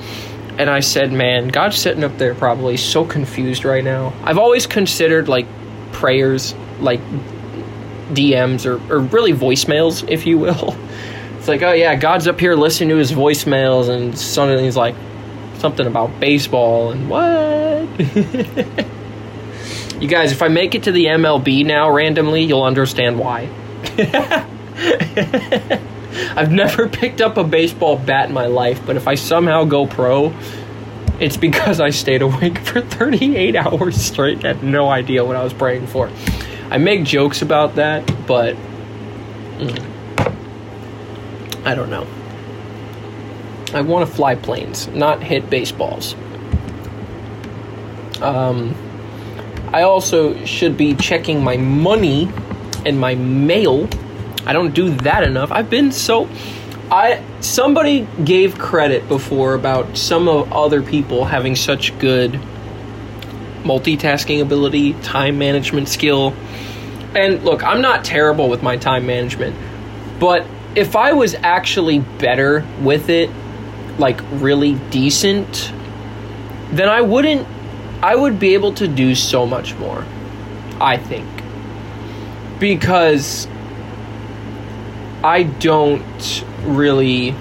And 0.58 0.70
I 0.70 0.80
said, 0.80 1.12
man, 1.12 1.48
God's 1.48 1.76
sitting 1.76 2.04
up 2.04 2.16
there 2.16 2.34
probably 2.34 2.76
so 2.76 3.04
confused 3.04 3.64
right 3.64 3.84
now. 3.84 4.14
I've 4.22 4.38
always 4.38 4.66
considered 4.66 5.28
like 5.28 5.46
prayers, 5.92 6.54
like 6.80 7.00
DMs 8.10 8.64
or, 8.66 8.76
or 8.92 9.00
really 9.00 9.32
voicemails, 9.32 10.08
if 10.08 10.26
you 10.26 10.38
will. 10.38 10.76
It's 11.38 11.46
like, 11.46 11.62
oh 11.62 11.72
yeah, 11.72 11.94
God's 11.94 12.26
up 12.26 12.40
here 12.40 12.56
listening 12.56 12.88
to 12.90 12.96
his 12.96 13.12
voicemails, 13.12 13.88
and 13.88 14.18
suddenly 14.18 14.64
he's 14.64 14.76
like, 14.76 14.96
something 15.58 15.86
about 15.86 16.18
baseball 16.20 16.90
and 16.90 17.08
what? 17.08 18.88
You 20.00 20.06
guys, 20.06 20.30
if 20.30 20.42
I 20.42 20.48
make 20.48 20.76
it 20.76 20.84
to 20.84 20.92
the 20.92 21.06
MLB 21.06 21.66
now 21.66 21.90
randomly, 21.90 22.42
you'll 22.44 22.62
understand 22.62 23.18
why. 23.18 23.48
I've 26.36 26.52
never 26.52 26.88
picked 26.88 27.20
up 27.20 27.36
a 27.36 27.42
baseball 27.42 27.98
bat 27.98 28.28
in 28.28 28.34
my 28.34 28.46
life, 28.46 28.80
but 28.86 28.94
if 28.94 29.08
I 29.08 29.16
somehow 29.16 29.64
go 29.64 29.88
pro, 29.88 30.32
it's 31.18 31.36
because 31.36 31.80
I 31.80 31.90
stayed 31.90 32.22
awake 32.22 32.58
for 32.58 32.80
38 32.80 33.56
hours 33.56 34.00
straight. 34.00 34.44
I 34.44 34.48
had 34.48 34.62
no 34.62 34.88
idea 34.88 35.24
what 35.24 35.34
I 35.34 35.42
was 35.42 35.52
praying 35.52 35.88
for. 35.88 36.08
I 36.70 36.78
make 36.78 37.02
jokes 37.02 37.42
about 37.42 37.74
that, 37.74 38.06
but 38.24 38.54
mm, 39.58 39.84
I 41.64 41.74
don't 41.74 41.90
know. 41.90 42.06
I 43.74 43.80
want 43.80 44.08
to 44.08 44.14
fly 44.14 44.36
planes, 44.36 44.86
not 44.88 45.24
hit 45.24 45.50
baseballs. 45.50 46.14
Um, 48.22 48.76
I 49.72 49.82
also 49.82 50.44
should 50.44 50.76
be 50.76 50.94
checking 50.94 51.42
my 51.42 51.56
money 51.56 52.28
and 52.86 52.98
my 52.98 53.14
mail. 53.14 53.88
I 54.46 54.52
don't 54.52 54.74
do 54.74 54.90
that 54.98 55.24
enough. 55.24 55.52
I've 55.52 55.68
been 55.68 55.92
so 55.92 56.28
I 56.90 57.22
somebody 57.40 58.08
gave 58.24 58.58
credit 58.58 59.08
before 59.08 59.54
about 59.54 59.98
some 59.98 60.26
of 60.26 60.52
other 60.52 60.82
people 60.82 61.26
having 61.26 61.54
such 61.54 61.96
good 61.98 62.40
multitasking 63.62 64.40
ability, 64.40 64.94
time 64.94 65.38
management 65.38 65.88
skill. 65.88 66.34
And 67.14 67.44
look, 67.44 67.62
I'm 67.62 67.82
not 67.82 68.04
terrible 68.04 68.48
with 68.48 68.62
my 68.62 68.76
time 68.78 69.06
management, 69.06 69.54
but 70.18 70.46
if 70.74 70.96
I 70.96 71.12
was 71.12 71.34
actually 71.34 71.98
better 71.98 72.66
with 72.80 73.10
it, 73.10 73.30
like 73.98 74.20
really 74.32 74.74
decent, 74.90 75.72
then 76.70 76.88
I 76.88 77.02
wouldn't 77.02 77.46
I 78.02 78.14
would 78.14 78.38
be 78.38 78.54
able 78.54 78.74
to 78.74 78.88
do 78.88 79.14
so 79.14 79.46
much 79.46 79.74
more. 79.76 80.04
I 80.80 80.96
think. 80.96 81.28
Because 82.58 83.48
I 85.24 85.42
don't 85.42 86.44
really 86.64 87.34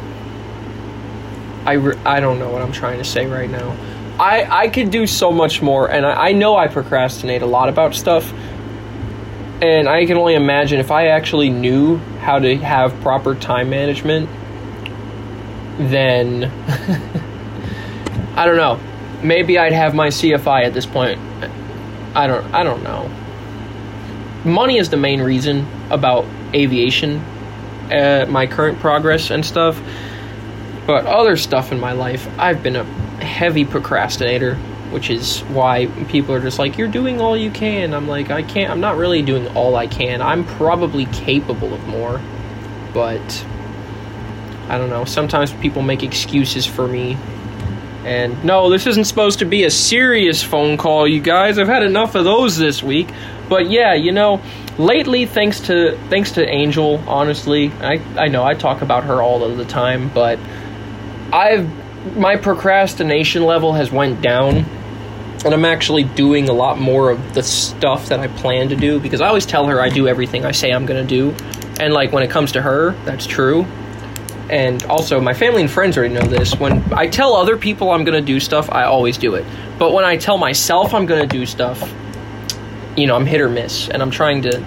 I, 1.68 1.74
re- 1.74 1.98
I 2.06 2.22
don't 2.22 2.40
know 2.40 2.50
what 2.50 2.62
I'm 2.62 2.72
trying 2.72 2.98
to 3.00 3.04
say 3.04 3.26
right 3.26 3.50
now. 3.50 3.76
I, 4.18 4.64
I 4.64 4.68
could 4.70 4.90
do 4.90 5.06
so 5.06 5.32
much 5.34 5.62
more, 5.62 5.92
and 5.92 6.06
I, 6.06 6.30
I 6.30 6.32
know 6.32 6.56
I 6.56 6.70
procrastinate 6.70 7.42
a 7.42 7.46
lot 7.46 7.68
about 7.68 7.94
stuff, 7.94 8.34
And 9.62 9.90
I 9.90 10.06
can 10.06 10.18
only 10.18 10.36
imagine 10.36 10.80
if 10.80 10.92
I 10.92 11.08
actually 11.08 11.50
knew 11.50 11.98
how 12.22 12.40
to 12.40 12.58
have 12.58 12.94
proper 13.02 13.34
time 13.34 13.70
management, 13.70 14.30
then 15.78 16.46
I 18.36 18.46
don't 18.46 18.56
know. 18.58 18.80
Maybe 19.24 19.58
I'd 19.58 19.74
have 19.74 19.96
my 19.96 20.08
CFI 20.10 20.66
at 20.66 20.74
this 20.74 20.86
point. 20.86 21.20
I 22.16 22.28
don't 22.28 22.54
I 22.54 22.64
don't 22.64 22.84
know. 22.84 23.10
Money 24.44 24.78
is 24.78 24.90
the 24.90 24.98
main 24.98 25.22
reason 25.22 25.68
about 25.90 26.26
aviation, 26.54 27.18
uh, 27.92 28.26
my 28.30 28.48
current 28.48 28.80
progress 28.80 29.30
and 29.32 29.46
stuff. 29.46 29.80
But 30.86 31.06
other 31.06 31.36
stuff 31.36 31.72
in 31.72 31.80
my 31.80 31.92
life, 31.92 32.28
I've 32.38 32.64
been 32.64 32.78
a 32.78 32.84
heavy 33.24 33.66
procrastinator, 33.66 34.56
which 34.92 35.10
is 35.10 35.42
why 35.42 35.88
people 36.08 36.34
are 36.34 36.40
just 36.40 36.60
like, 36.60 36.78
"You're 36.78 36.88
doing 36.88 37.20
all 37.20 37.36
you 37.36 37.52
can." 37.52 37.94
I'm 37.94 38.08
like, 38.08 38.32
"I 38.32 38.42
can't. 38.42 38.72
I'm 38.72 38.80
not 38.80 38.98
really 38.98 39.22
doing 39.22 39.48
all 39.50 39.76
I 39.76 39.88
can. 39.88 40.22
I'm 40.22 40.46
probably 40.46 41.06
capable 41.08 41.74
of 41.74 41.86
more, 41.88 42.22
but 42.94 43.46
I 44.70 44.78
don't 44.78 44.90
know. 44.90 45.06
Sometimes 45.06 45.52
people 45.52 45.82
make 45.82 46.04
excuses 46.04 46.66
for 46.66 46.88
me." 46.88 47.18
And 48.06 48.44
no, 48.44 48.70
this 48.70 48.88
isn't 48.88 49.06
supposed 49.06 49.40
to 49.40 49.46
be 49.46 49.64
a 49.66 49.70
serious 49.70 50.42
phone 50.42 50.78
call, 50.78 51.08
you 51.08 51.22
guys. 51.22 51.60
I've 51.60 51.68
had 51.68 51.84
enough 51.84 52.16
of 52.16 52.24
those 52.24 52.58
this 52.58 52.82
week. 52.82 53.10
But 53.50 53.70
yeah, 53.70 53.94
you 53.94 54.12
know, 54.12 54.42
lately 54.78 55.26
thanks 55.26 55.62
to 55.62 55.98
thanks 56.10 56.32
to 56.34 56.48
Angel, 56.48 57.02
honestly, 57.08 57.72
I 57.80 58.02
I 58.18 58.28
know 58.28 58.44
I 58.44 58.54
talk 58.54 58.82
about 58.82 59.06
her 59.06 59.22
all 59.22 59.44
of 59.44 59.58
the 59.58 59.66
time, 59.66 60.10
but 60.14 60.40
I've 61.32 61.70
my 62.16 62.38
procrastination 62.38 63.44
level 63.44 63.74
has 63.74 63.92
went 63.92 64.22
down 64.22 64.66
and 65.46 65.54
I'm 65.54 65.66
actually 65.66 66.04
doing 66.04 66.50
a 66.50 66.54
lot 66.54 66.80
more 66.80 67.10
of 67.10 67.34
the 67.34 67.44
stuff 67.44 68.08
that 68.08 68.20
I 68.20 68.28
plan 68.28 68.70
to 68.70 68.76
do 68.76 69.00
because 69.00 69.22
I 69.22 69.28
always 69.28 69.46
tell 69.46 69.68
her 69.68 69.80
I 69.82 69.90
do 69.90 70.08
everything 70.08 70.46
I 70.46 70.52
say 70.52 70.72
I'm 70.72 70.86
going 70.86 71.06
to 71.06 71.08
do. 71.08 71.36
And 71.80 71.94
like 71.94 72.12
when 72.12 72.24
it 72.24 72.30
comes 72.30 72.54
to 72.54 72.62
her, 72.62 72.92
that's 73.06 73.28
true. 73.28 73.66
And 74.50 74.84
also 74.86 75.20
my 75.20 75.34
family 75.34 75.62
and 75.62 75.70
friends 75.70 75.98
already 75.98 76.14
know 76.14 76.22
this. 76.22 76.56
When 76.56 76.94
I 76.94 77.08
tell 77.08 77.36
other 77.36 77.58
people 77.58 77.92
I'm 77.92 78.06
going 78.06 78.20
to 78.20 78.26
do 78.26 78.40
stuff, 78.40 78.70
I 78.72 78.84
always 78.84 79.18
do 79.18 79.36
it. 79.36 79.46
But 79.78 79.94
when 79.94 80.06
I 80.06 80.18
tell 80.18 80.38
myself 80.38 80.94
I'm 80.94 81.06
going 81.06 81.22
to 81.22 81.28
do 81.28 81.46
stuff, 81.46 81.94
you 82.96 83.08
know, 83.08 83.16
I'm 83.16 83.26
hit 83.26 83.42
or 83.42 83.50
miss 83.50 83.90
and 83.90 84.02
I'm 84.02 84.12
trying 84.12 84.44
to 84.44 84.64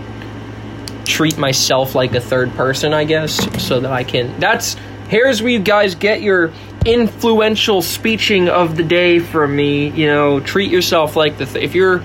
treat 1.04 1.38
myself 1.38 1.94
like 1.94 2.14
a 2.14 2.20
third 2.20 2.50
person, 2.52 2.94
I 2.94 3.04
guess, 3.04 3.34
so 3.62 3.80
that 3.80 3.90
I 3.90 4.04
can 4.04 4.38
That's 4.38 4.76
here's 5.08 5.42
where 5.42 5.50
you 5.50 5.58
guys 5.58 5.94
get 5.94 6.22
your 6.22 6.52
influential 6.86 7.82
speeching 7.82 8.48
of 8.48 8.76
the 8.76 8.82
day 8.82 9.18
from 9.18 9.56
me. 9.56 9.88
You 9.88 10.06
know, 10.06 10.40
treat 10.40 10.70
yourself 10.70 11.16
like 11.16 11.38
the 11.38 11.46
th- 11.46 11.64
if 11.64 11.74
you're 11.74 12.02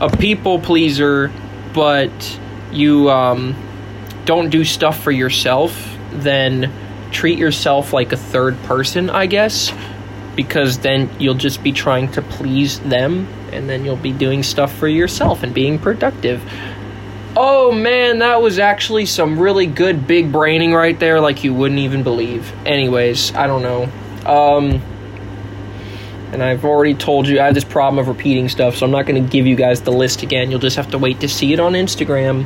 a 0.00 0.14
people 0.14 0.60
pleaser, 0.60 1.30
but 1.72 2.38
you 2.72 3.08
um, 3.10 3.54
don't 4.24 4.50
do 4.50 4.64
stuff 4.64 5.02
for 5.02 5.12
yourself, 5.12 5.96
then 6.12 6.72
treat 7.16 7.38
yourself 7.38 7.94
like 7.94 8.12
a 8.12 8.16
third 8.16 8.62
person, 8.64 9.08
I 9.08 9.24
guess, 9.24 9.72
because 10.34 10.78
then 10.80 11.08
you'll 11.18 11.34
just 11.34 11.62
be 11.62 11.72
trying 11.72 12.12
to 12.12 12.20
please 12.20 12.78
them, 12.80 13.26
and 13.52 13.70
then 13.70 13.86
you'll 13.86 13.96
be 13.96 14.12
doing 14.12 14.42
stuff 14.42 14.70
for 14.76 14.86
yourself 14.86 15.42
and 15.42 15.54
being 15.54 15.78
productive. 15.78 16.42
Oh 17.38 17.72
man, 17.72 18.18
that 18.18 18.42
was 18.42 18.58
actually 18.58 19.06
some 19.06 19.38
really 19.38 19.66
good 19.66 20.06
big 20.06 20.30
braining 20.30 20.74
right 20.74 20.98
there, 21.00 21.18
like 21.20 21.42
you 21.42 21.54
wouldn't 21.54 21.80
even 21.80 22.02
believe. 22.02 22.52
Anyways, 22.66 23.34
I 23.34 23.46
don't 23.46 23.62
know. 23.62 23.84
Um, 24.26 24.82
and 26.32 26.42
I've 26.42 26.66
already 26.66 26.94
told 26.94 27.26
you 27.26 27.40
I 27.40 27.46
have 27.46 27.54
this 27.54 27.64
problem 27.64 27.98
of 27.98 28.08
repeating 28.08 28.50
stuff, 28.50 28.76
so 28.76 28.84
I'm 28.84 28.92
not 28.92 29.06
going 29.06 29.22
to 29.22 29.30
give 29.30 29.46
you 29.46 29.56
guys 29.56 29.80
the 29.80 29.92
list 29.92 30.22
again. 30.22 30.50
You'll 30.50 30.60
just 30.60 30.76
have 30.76 30.90
to 30.90 30.98
wait 30.98 31.20
to 31.20 31.28
see 31.28 31.54
it 31.54 31.60
on 31.60 31.72
Instagram. 31.72 32.44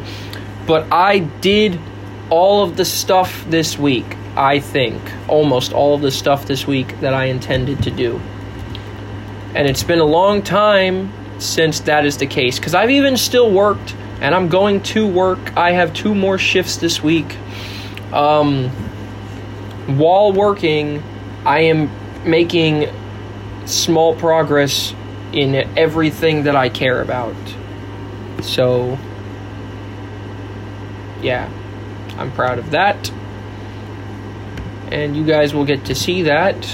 But 0.65 0.93
I 0.93 1.19
did 1.19 1.81
all 2.29 2.63
of 2.63 2.77
the 2.77 2.85
stuff 2.85 3.45
this 3.49 3.77
week, 3.77 4.17
I 4.37 4.61
think. 4.61 5.01
Almost 5.29 5.73
all 5.73 5.95
of 5.95 6.01
the 6.01 6.11
stuff 6.11 6.47
this 6.47 6.67
week 6.67 7.01
that 7.01 7.15
I 7.15 7.27
intended 7.27 7.83
to 7.85 7.91
do. 7.91 8.21
And 9.55 9.67
it's 9.67 9.83
been 9.83 9.99
a 9.99 10.05
long 10.05 10.43
time 10.43 11.13
since 11.41 11.81
that 11.81 12.05
is 12.07 12.19
the 12.19 12.27
case, 12.27 12.59
because 12.59 12.75
I've 12.75 12.91
even 12.91 13.17
still 13.17 13.51
worked 13.51 13.95
and 14.21 14.35
I'm 14.35 14.49
going 14.49 14.83
to 14.83 15.07
work. 15.07 15.57
I 15.57 15.73
have 15.73 15.93
two 15.95 16.15
more 16.15 16.39
shifts 16.39 16.77
this 16.77 17.03
week. 17.03 17.37
Um, 18.13 18.69
while 19.99 20.33
working, 20.33 21.03
I 21.45 21.61
am 21.61 21.91
making 22.29 22.93
small 23.67 24.15
progress 24.15 24.95
in 25.33 25.55
everything 25.77 26.45
that 26.45 26.55
I 26.55 26.69
care 26.69 27.01
about. 27.01 27.35
So, 28.43 28.99
yeah, 31.23 31.51
I'm 32.19 32.31
proud 32.33 32.59
of 32.59 32.71
that. 32.73 33.11
And 34.91 35.17
you 35.17 35.25
guys 35.25 35.55
will 35.55 35.65
get 35.65 35.85
to 35.87 35.95
see 35.95 36.23
that 36.23 36.65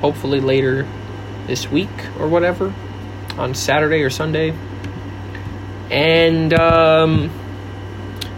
hopefully 0.00 0.40
later 0.40 0.86
this 1.46 1.70
week 1.70 1.88
or 2.18 2.28
whatever 2.28 2.72
on 3.36 3.54
Saturday 3.54 4.02
or 4.02 4.10
Sunday 4.10 4.54
and 5.90 6.54
um, 6.54 7.30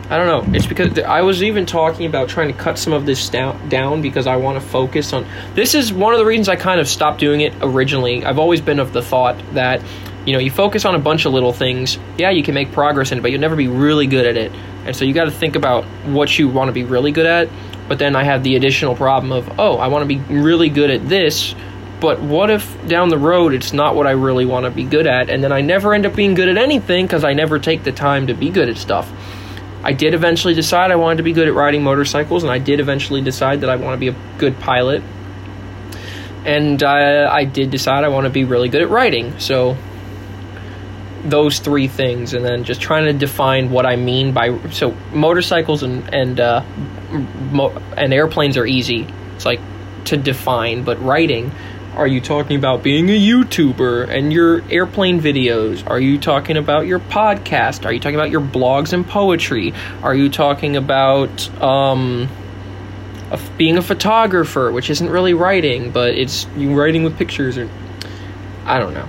I 0.09 0.17
don't 0.17 0.27
know. 0.27 0.57
It's 0.57 0.67
because 0.67 0.99
I 0.99 1.21
was 1.21 1.43
even 1.43 1.67
talking 1.67 2.07
about 2.07 2.29
trying 2.29 2.49
to 2.49 2.59
cut 2.59 2.79
some 2.79 2.93
of 2.93 3.07
this 3.07 3.29
down, 3.29 3.69
down 3.69 4.03
because 4.03 4.27
I 4.27 4.37
want 4.37 4.61
to 4.61 4.67
focus 4.67 5.13
on. 5.13 5.27
This 5.55 5.75
is 5.75 5.93
one 5.93 6.15
of 6.15 6.19
the 6.19 6.25
reasons 6.25 6.49
I 6.49 6.57
kind 6.57 6.81
of 6.81 6.89
stopped 6.89 7.21
doing 7.21 7.43
it 7.43 7.55
originally. 7.61 8.25
I've 8.25 8.39
always 8.39 8.61
been 8.61 8.79
of 8.79 8.93
the 8.93 9.03
thought 9.03 9.39
that 9.55 9.83
you 10.25 10.33
know 10.33 10.39
you 10.39 10.51
focus 10.51 10.85
on 10.85 10.95
a 10.95 10.99
bunch 10.99 11.27
of 11.27 11.33
little 11.33 11.53
things. 11.53 11.99
Yeah, 12.17 12.31
you 12.31 12.43
can 12.43 12.55
make 12.55 12.73
progress 12.73 13.13
in 13.13 13.19
it, 13.19 13.21
but 13.21 13.31
you'll 13.31 13.41
never 13.41 13.57
be 13.57 13.69
really 13.69 14.07
good 14.07 14.27
at 14.27 14.37
it. 14.37 14.53
And 14.87 14.97
so 14.97 15.05
you 15.05 15.13
got 15.13 15.25
to 15.25 15.31
think 15.31 15.55
about 15.55 15.85
what 16.07 16.39
you 16.39 16.49
want 16.49 16.69
to 16.69 16.73
be 16.73 16.85
really 16.85 17.13
good 17.13 17.27
at. 17.27 17.49
But 17.89 17.99
then 17.99 18.17
I 18.17 18.25
have 18.25 18.43
the 18.43 18.57
additional 18.57 18.95
problem 18.95 19.33
of 19.33 19.59
oh, 19.59 19.77
I 19.77 19.89
want 19.89 20.03
to 20.03 20.07
be 20.09 20.19
really 20.35 20.69
good 20.69 20.91
at 20.91 21.09
this 21.09 21.55
but 22.03 22.21
what 22.21 22.51
if 22.51 22.89
down 22.89 23.11
the 23.11 23.17
road 23.17 23.55
it's 23.55 23.73
not 23.73 23.95
what 23.95 24.09
I 24.09 24.11
really 24.11 24.45
want 24.45 24.65
to 24.65 24.73
be 24.73 24.83
good 24.83 25.07
at, 25.07 25.31
and 25.31 25.43
then 25.43 25.53
I 25.53 25.61
never 25.61 25.95
end 25.95 26.05
up 26.05 26.17
being 26.17 26.35
good 26.35 26.49
at 26.49 26.59
anything 26.59 27.07
because 27.07 27.23
I 27.23 27.33
never 27.33 27.61
take 27.61 27.85
the 27.85 27.93
time 27.93 28.27
to 28.27 28.35
be 28.35 28.51
good 28.51 28.69
at 28.69 28.77
stuff? 28.77 29.09
I 29.85 29.93
did 29.93 30.13
eventually 30.13 30.53
decide 30.53 30.91
I 30.91 30.97
wanted 30.97 31.19
to 31.19 31.23
be 31.23 31.33
good 31.33 31.47
at 31.47 31.55
riding 31.55 31.85
motorcycles, 31.85 32.43
and 32.43 32.51
I 32.51 32.59
did 32.59 32.81
eventually 32.81 33.21
decide 33.21 33.61
that 33.61 33.71
I 33.71 33.77
want 33.77 33.95
to 33.95 33.99
be 33.99 34.09
a 34.09 34.17
good 34.37 34.59
pilot. 34.59 35.01
And 36.45 36.83
uh, 36.83 37.31
I 37.31 37.45
did 37.45 37.71
decide 37.71 38.03
I 38.03 38.09
want 38.09 38.25
to 38.25 38.31
be 38.31 38.43
really 38.43 38.69
good 38.69 38.83
at 38.83 38.91
writing. 38.91 39.39
So, 39.39 39.77
those 41.25 41.59
three 41.59 41.89
things, 41.89 42.35
and 42.35 42.45
then 42.45 42.65
just 42.65 42.81
trying 42.81 43.05
to 43.05 43.13
define 43.13 43.71
what 43.71 43.87
I 43.87 43.97
mean 43.97 44.33
by 44.33 44.59
so 44.71 44.97
motorcycles 45.13 45.83
and 45.83 46.13
and 46.13 46.41
uh, 46.41 46.65
mo- 47.51 47.81
and 47.97 48.13
airplanes 48.13 48.57
are 48.57 48.67
easy. 48.67 49.07
It's 49.37 49.45
like 49.45 49.61
to 50.07 50.17
define, 50.17 50.85
but 50.85 51.01
writing 51.03 51.53
are 51.95 52.07
you 52.07 52.23
talking 52.23 52.57
about 52.57 52.83
being 52.83 53.11
a 53.11 53.19
YouTuber 53.19 54.09
and 54.09 54.33
your 54.33 54.63
airplane 54.71 55.21
videos? 55.21 55.87
Are 55.89 56.01
you 56.01 56.19
talking 56.19 56.57
about 56.57 56.87
your 56.87 57.01
podcast? 57.01 57.85
Are 57.85 57.93
you 57.93 58.01
talking 58.01 58.15
about 58.15 58.31
your 58.31 58.41
blogs 58.41 58.95
and 58.95 59.07
poetry? 59.07 59.75
Are 60.03 60.15
you 60.15 60.31
talking 60.31 60.77
about 60.77 61.51
um, 61.61 62.29
being 63.59 63.77
a 63.77 63.83
photographer, 63.83 64.73
which 64.73 64.89
isn't 64.89 65.11
really 65.11 65.35
writing, 65.35 65.91
but 65.91 66.15
it's 66.15 66.47
you 66.57 66.75
writing 66.75 67.05
with 67.05 67.19
pictures? 67.19 67.59
Or 67.59 67.69
I 68.65 68.79
don't 68.79 68.95
know. 68.95 69.09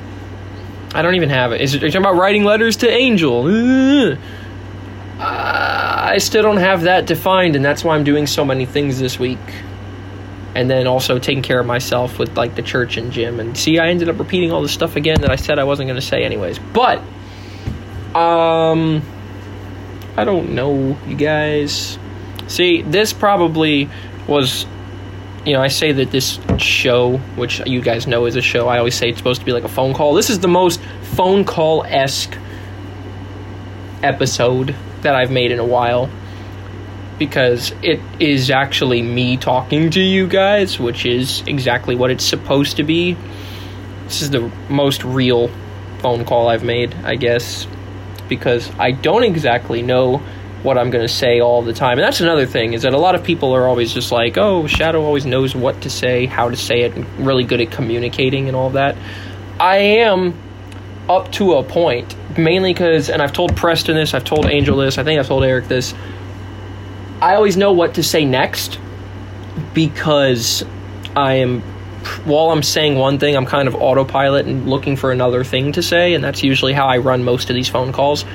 I 0.94 1.02
don't 1.02 1.16
even 1.16 1.30
have 1.30 1.52
it. 1.52 1.62
Is 1.62 1.74
it 1.74 1.84
are 1.84 1.88
you 1.88 1.92
talking 1.92 2.06
about 2.06 2.20
writing 2.20 2.44
letters 2.44 2.78
to 2.78 2.90
Angel? 2.90 3.48
I 5.20 6.18
still 6.20 6.44
don't 6.44 6.58
have 6.58 6.84
that 6.84 7.06
defined, 7.08 7.56
and 7.56 7.64
that's 7.66 7.84
why 7.84 7.96
I'm 7.96 8.04
doing 8.04 8.28
so 8.28 8.46
many 8.46 8.66
things 8.66 9.00
this 9.00 9.18
week. 9.18 9.40
And 10.56 10.70
then 10.70 10.86
also 10.86 11.18
taking 11.18 11.42
care 11.42 11.60
of 11.60 11.66
myself 11.66 12.20
with 12.20 12.38
like 12.38 12.54
the 12.54 12.62
church 12.62 12.98
and 12.98 13.12
gym. 13.12 13.40
And 13.40 13.58
see 13.58 13.80
i 13.80 13.88
ended 13.88 14.08
up 14.08 14.20
repeating 14.20 14.52
all 14.52 14.62
this 14.62 14.72
stuff 14.72 14.96
again 14.96 15.22
that 15.22 15.32
i 15.32 15.36
said 15.36 15.58
i 15.58 15.64
wasn't 15.64 15.88
going 15.88 16.00
to 16.00 16.06
say 16.06 16.24
anyways. 16.24 16.60
But 16.60 17.00
um 18.14 19.02
i 20.16 20.24
don't 20.24 20.54
know 20.54 20.96
you 21.08 21.16
guys. 21.16 21.98
See 22.48 22.84
this 22.84 23.14
probably 23.14 23.90
was 24.28 24.68
you 25.46 25.54
know 25.54 25.62
i 25.62 25.68
say 25.68 25.92
that 25.92 26.12
this 26.12 26.40
show 26.58 27.18
which 27.36 27.62
you 27.66 27.82
guys 27.82 28.08
know 28.08 28.26
is 28.26 28.36
a 28.36 28.42
show 28.42 28.68
i 28.68 28.78
always 28.78 28.96
say 28.96 29.10
it's 29.10 29.18
supposed 29.18 29.40
to 29.40 29.46
be 29.46 29.52
like 29.52 29.64
a 29.64 29.70
phone 29.70 29.94
call 29.94 30.14
this 30.14 30.30
is 30.30 30.40
the 30.40 30.48
most 30.48 30.80
phone 31.16 31.44
call-esque 31.44 32.38
episode 34.02 34.76
that 35.02 35.16
i've 35.16 35.32
made 35.32 35.52
in 35.52 35.60
a 35.60 35.66
while 35.66 36.10
because 37.20 37.74
it 37.82 38.00
is 38.20 38.50
actually 38.50 39.02
me 39.02 39.38
talking 39.38 39.90
to 39.92 40.02
you 40.02 40.28
guys, 40.28 40.80
which 40.80 41.06
is 41.06 41.44
exactly 41.48 41.96
what 41.96 42.12
it's 42.12 42.26
supposed 42.26 42.78
to 42.78 42.84
be. 42.84 43.16
This 44.06 44.22
is 44.22 44.30
the 44.30 44.52
most 44.70 45.04
real 45.04 45.50
phone 46.00 46.26
call 46.26 46.50
I've 46.50 46.64
made, 46.64 46.94
I 47.04 47.16
guess, 47.16 47.68
because 48.28 48.70
I 48.78 48.92
don't 48.92 49.24
exactly 49.24 49.82
know 49.82 50.22
what 50.64 50.78
I'm 50.78 50.90
going 50.90 51.06
to 51.06 51.14
say 51.14 51.40
all 51.40 51.62
the 51.62 51.74
time. 51.74 52.00
And 52.00 52.04
that's 52.06 52.22
another 52.22 52.46
thing 52.46 52.74
is 52.74 52.82
that 52.82 52.94
a 52.94 52.98
lot 52.98 53.16
of 53.16 53.24
people 53.24 53.54
are 53.54 53.68
always 53.68 53.94
just 53.94 54.12
like, 54.12 54.38
"Oh, 54.38 54.66
Shadow 54.66 55.04
always 55.04 55.26
knows 55.26 55.54
what 55.56 55.82
to 55.82 55.90
say, 55.90 56.26
how 56.26 56.50
to 56.50 56.56
say 56.56 56.82
it, 56.82 56.96
and 56.96 57.06
really 57.20 57.44
good 57.44 57.62
at 57.62 57.72
communicating 57.72 58.48
and 58.48 58.56
all 58.56 58.72
that." 58.72 58.96
I 59.60 59.78
am 59.78 60.34
up 61.10 61.32
to 61.34 61.54
a 61.54 61.64
point, 61.64 62.16
mainly 62.38 62.74
because, 62.74 63.10
and 63.10 63.22
I've 63.22 63.34
told 63.34 63.56
Preston 63.56 63.96
this, 63.96 64.14
I've 64.14 64.24
told 64.24 64.46
Angel 64.46 64.78
this, 64.78 64.98
I 64.98 65.04
think 65.04 65.20
I've 65.20 65.28
told 65.28 65.44
Eric 65.44 65.68
this. 65.68 65.94
I 67.22 67.36
always 67.36 67.58
know 67.58 67.72
what 67.72 67.96
to 67.96 68.04
say 68.04 68.26
next 68.26 68.80
because 69.74 70.64
I 71.16 71.36
am, 71.36 71.62
while 72.26 72.52
I'm 72.52 72.64
saying 72.64 72.96
one 72.96 73.20
thing, 73.20 73.36
I'm 73.36 73.46
kind 73.46 73.68
of 73.68 73.76
autopilot 73.76 74.46
and 74.46 74.70
looking 74.70 74.96
for 74.96 75.12
another 75.12 75.44
thing 75.44 75.74
to 75.74 75.84
say, 75.84 76.14
and 76.14 76.24
that's 76.24 76.44
usually 76.44 76.74
how 76.74 76.88
I 76.88 76.98
run 76.98 77.24
most 77.24 77.50
of 77.50 77.56
these 77.56 77.70
phone 77.70 77.92
calls. 77.94 78.26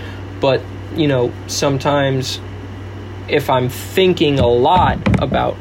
But, 0.41 0.63
you 0.99 1.09
know, 1.09 1.33
sometimes 1.47 2.41
if 3.29 3.49
I'm 3.49 3.69
thinking 3.69 4.39
a 4.39 4.47
lot 4.47 5.23
about 5.23 5.57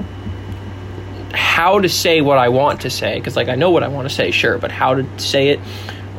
how 1.34 1.79
to 1.79 1.89
say 1.89 2.22
what 2.22 2.38
I 2.38 2.50
want 2.50 2.82
to 2.82 2.89
say, 2.89 3.15
because, 3.17 3.36
like, 3.36 3.50
I 3.50 3.56
know 3.56 3.70
what 3.70 3.84
I 3.84 3.89
want 3.89 4.10
to 4.10 4.13
say, 4.13 4.32
sure, 4.32 4.58
but 4.58 4.72
how 4.72 4.96
to 4.96 5.20
say 5.20 5.50
it 5.50 5.60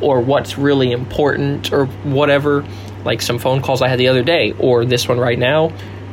or 0.00 0.20
what's 0.20 0.56
really 0.56 0.92
important 0.92 1.72
or 1.72 1.86
whatever, 1.86 2.64
like 3.04 3.22
some 3.22 3.38
phone 3.38 3.62
calls 3.62 3.82
I 3.82 3.88
had 3.88 3.98
the 3.98 4.08
other 4.08 4.22
day 4.22 4.52
or 4.58 4.84
this 4.84 5.08
one 5.08 5.18
right 5.18 5.38
now, 5.38 5.72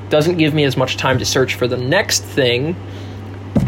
doesn't 0.10 0.38
give 0.38 0.54
me 0.54 0.64
as 0.64 0.78
much 0.78 0.98
time 0.98 1.20
to 1.20 1.26
search 1.26 1.56
for 1.56 1.68
the 1.68 1.78
next 1.78 2.24
thing. 2.24 2.76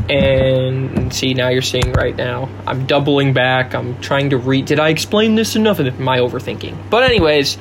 And 0.10 1.14
see, 1.14 1.34
now 1.34 1.50
you're 1.50 1.62
seeing 1.62 1.92
right 1.94 2.16
now. 2.16 2.50
I'm 2.66 2.86
doubling 2.86 3.34
back. 3.34 3.76
I'm 3.76 4.00
trying 4.00 4.30
to 4.30 4.38
read. 4.38 4.66
Did 4.66 4.80
I 4.80 4.90
explain 4.90 5.36
this 5.36 5.56
enough? 5.56 5.80
My 6.00 6.20
overthinking. 6.20 6.90
But 6.90 7.04
anyways, 7.04 7.58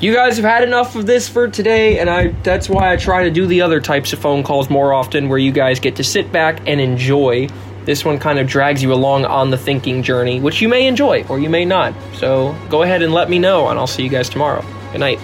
you 0.00 0.12
guys 0.12 0.36
have 0.36 0.44
had 0.44 0.62
enough 0.62 0.94
of 0.94 1.06
this 1.06 1.28
for 1.28 1.48
today, 1.48 1.98
and 1.98 2.10
I 2.10 2.28
that's 2.42 2.68
why 2.68 2.92
I 2.92 2.96
try 2.96 3.24
to 3.24 3.30
do 3.30 3.46
the 3.46 3.62
other 3.62 3.80
types 3.80 4.12
of 4.12 4.18
phone 4.18 4.42
calls 4.42 4.68
more 4.68 4.92
often, 4.92 5.28
where 5.28 5.38
you 5.38 5.52
guys 5.52 5.80
get 5.80 5.96
to 5.96 6.04
sit 6.04 6.30
back 6.32 6.60
and 6.66 6.80
enjoy. 6.80 7.48
This 7.84 8.04
one 8.04 8.18
kind 8.18 8.40
of 8.40 8.48
drags 8.48 8.82
you 8.82 8.92
along 8.92 9.26
on 9.26 9.50
the 9.50 9.56
thinking 9.56 10.02
journey, 10.02 10.40
which 10.40 10.60
you 10.60 10.68
may 10.68 10.88
enjoy 10.88 11.24
or 11.28 11.38
you 11.38 11.48
may 11.48 11.64
not. 11.64 11.94
So 12.14 12.56
go 12.68 12.82
ahead 12.82 13.00
and 13.00 13.14
let 13.14 13.30
me 13.30 13.38
know, 13.38 13.68
and 13.68 13.78
I'll 13.78 13.86
see 13.86 14.02
you 14.02 14.08
guys 14.08 14.28
tomorrow. 14.28 14.64
Good 14.90 14.98
night. 14.98 15.20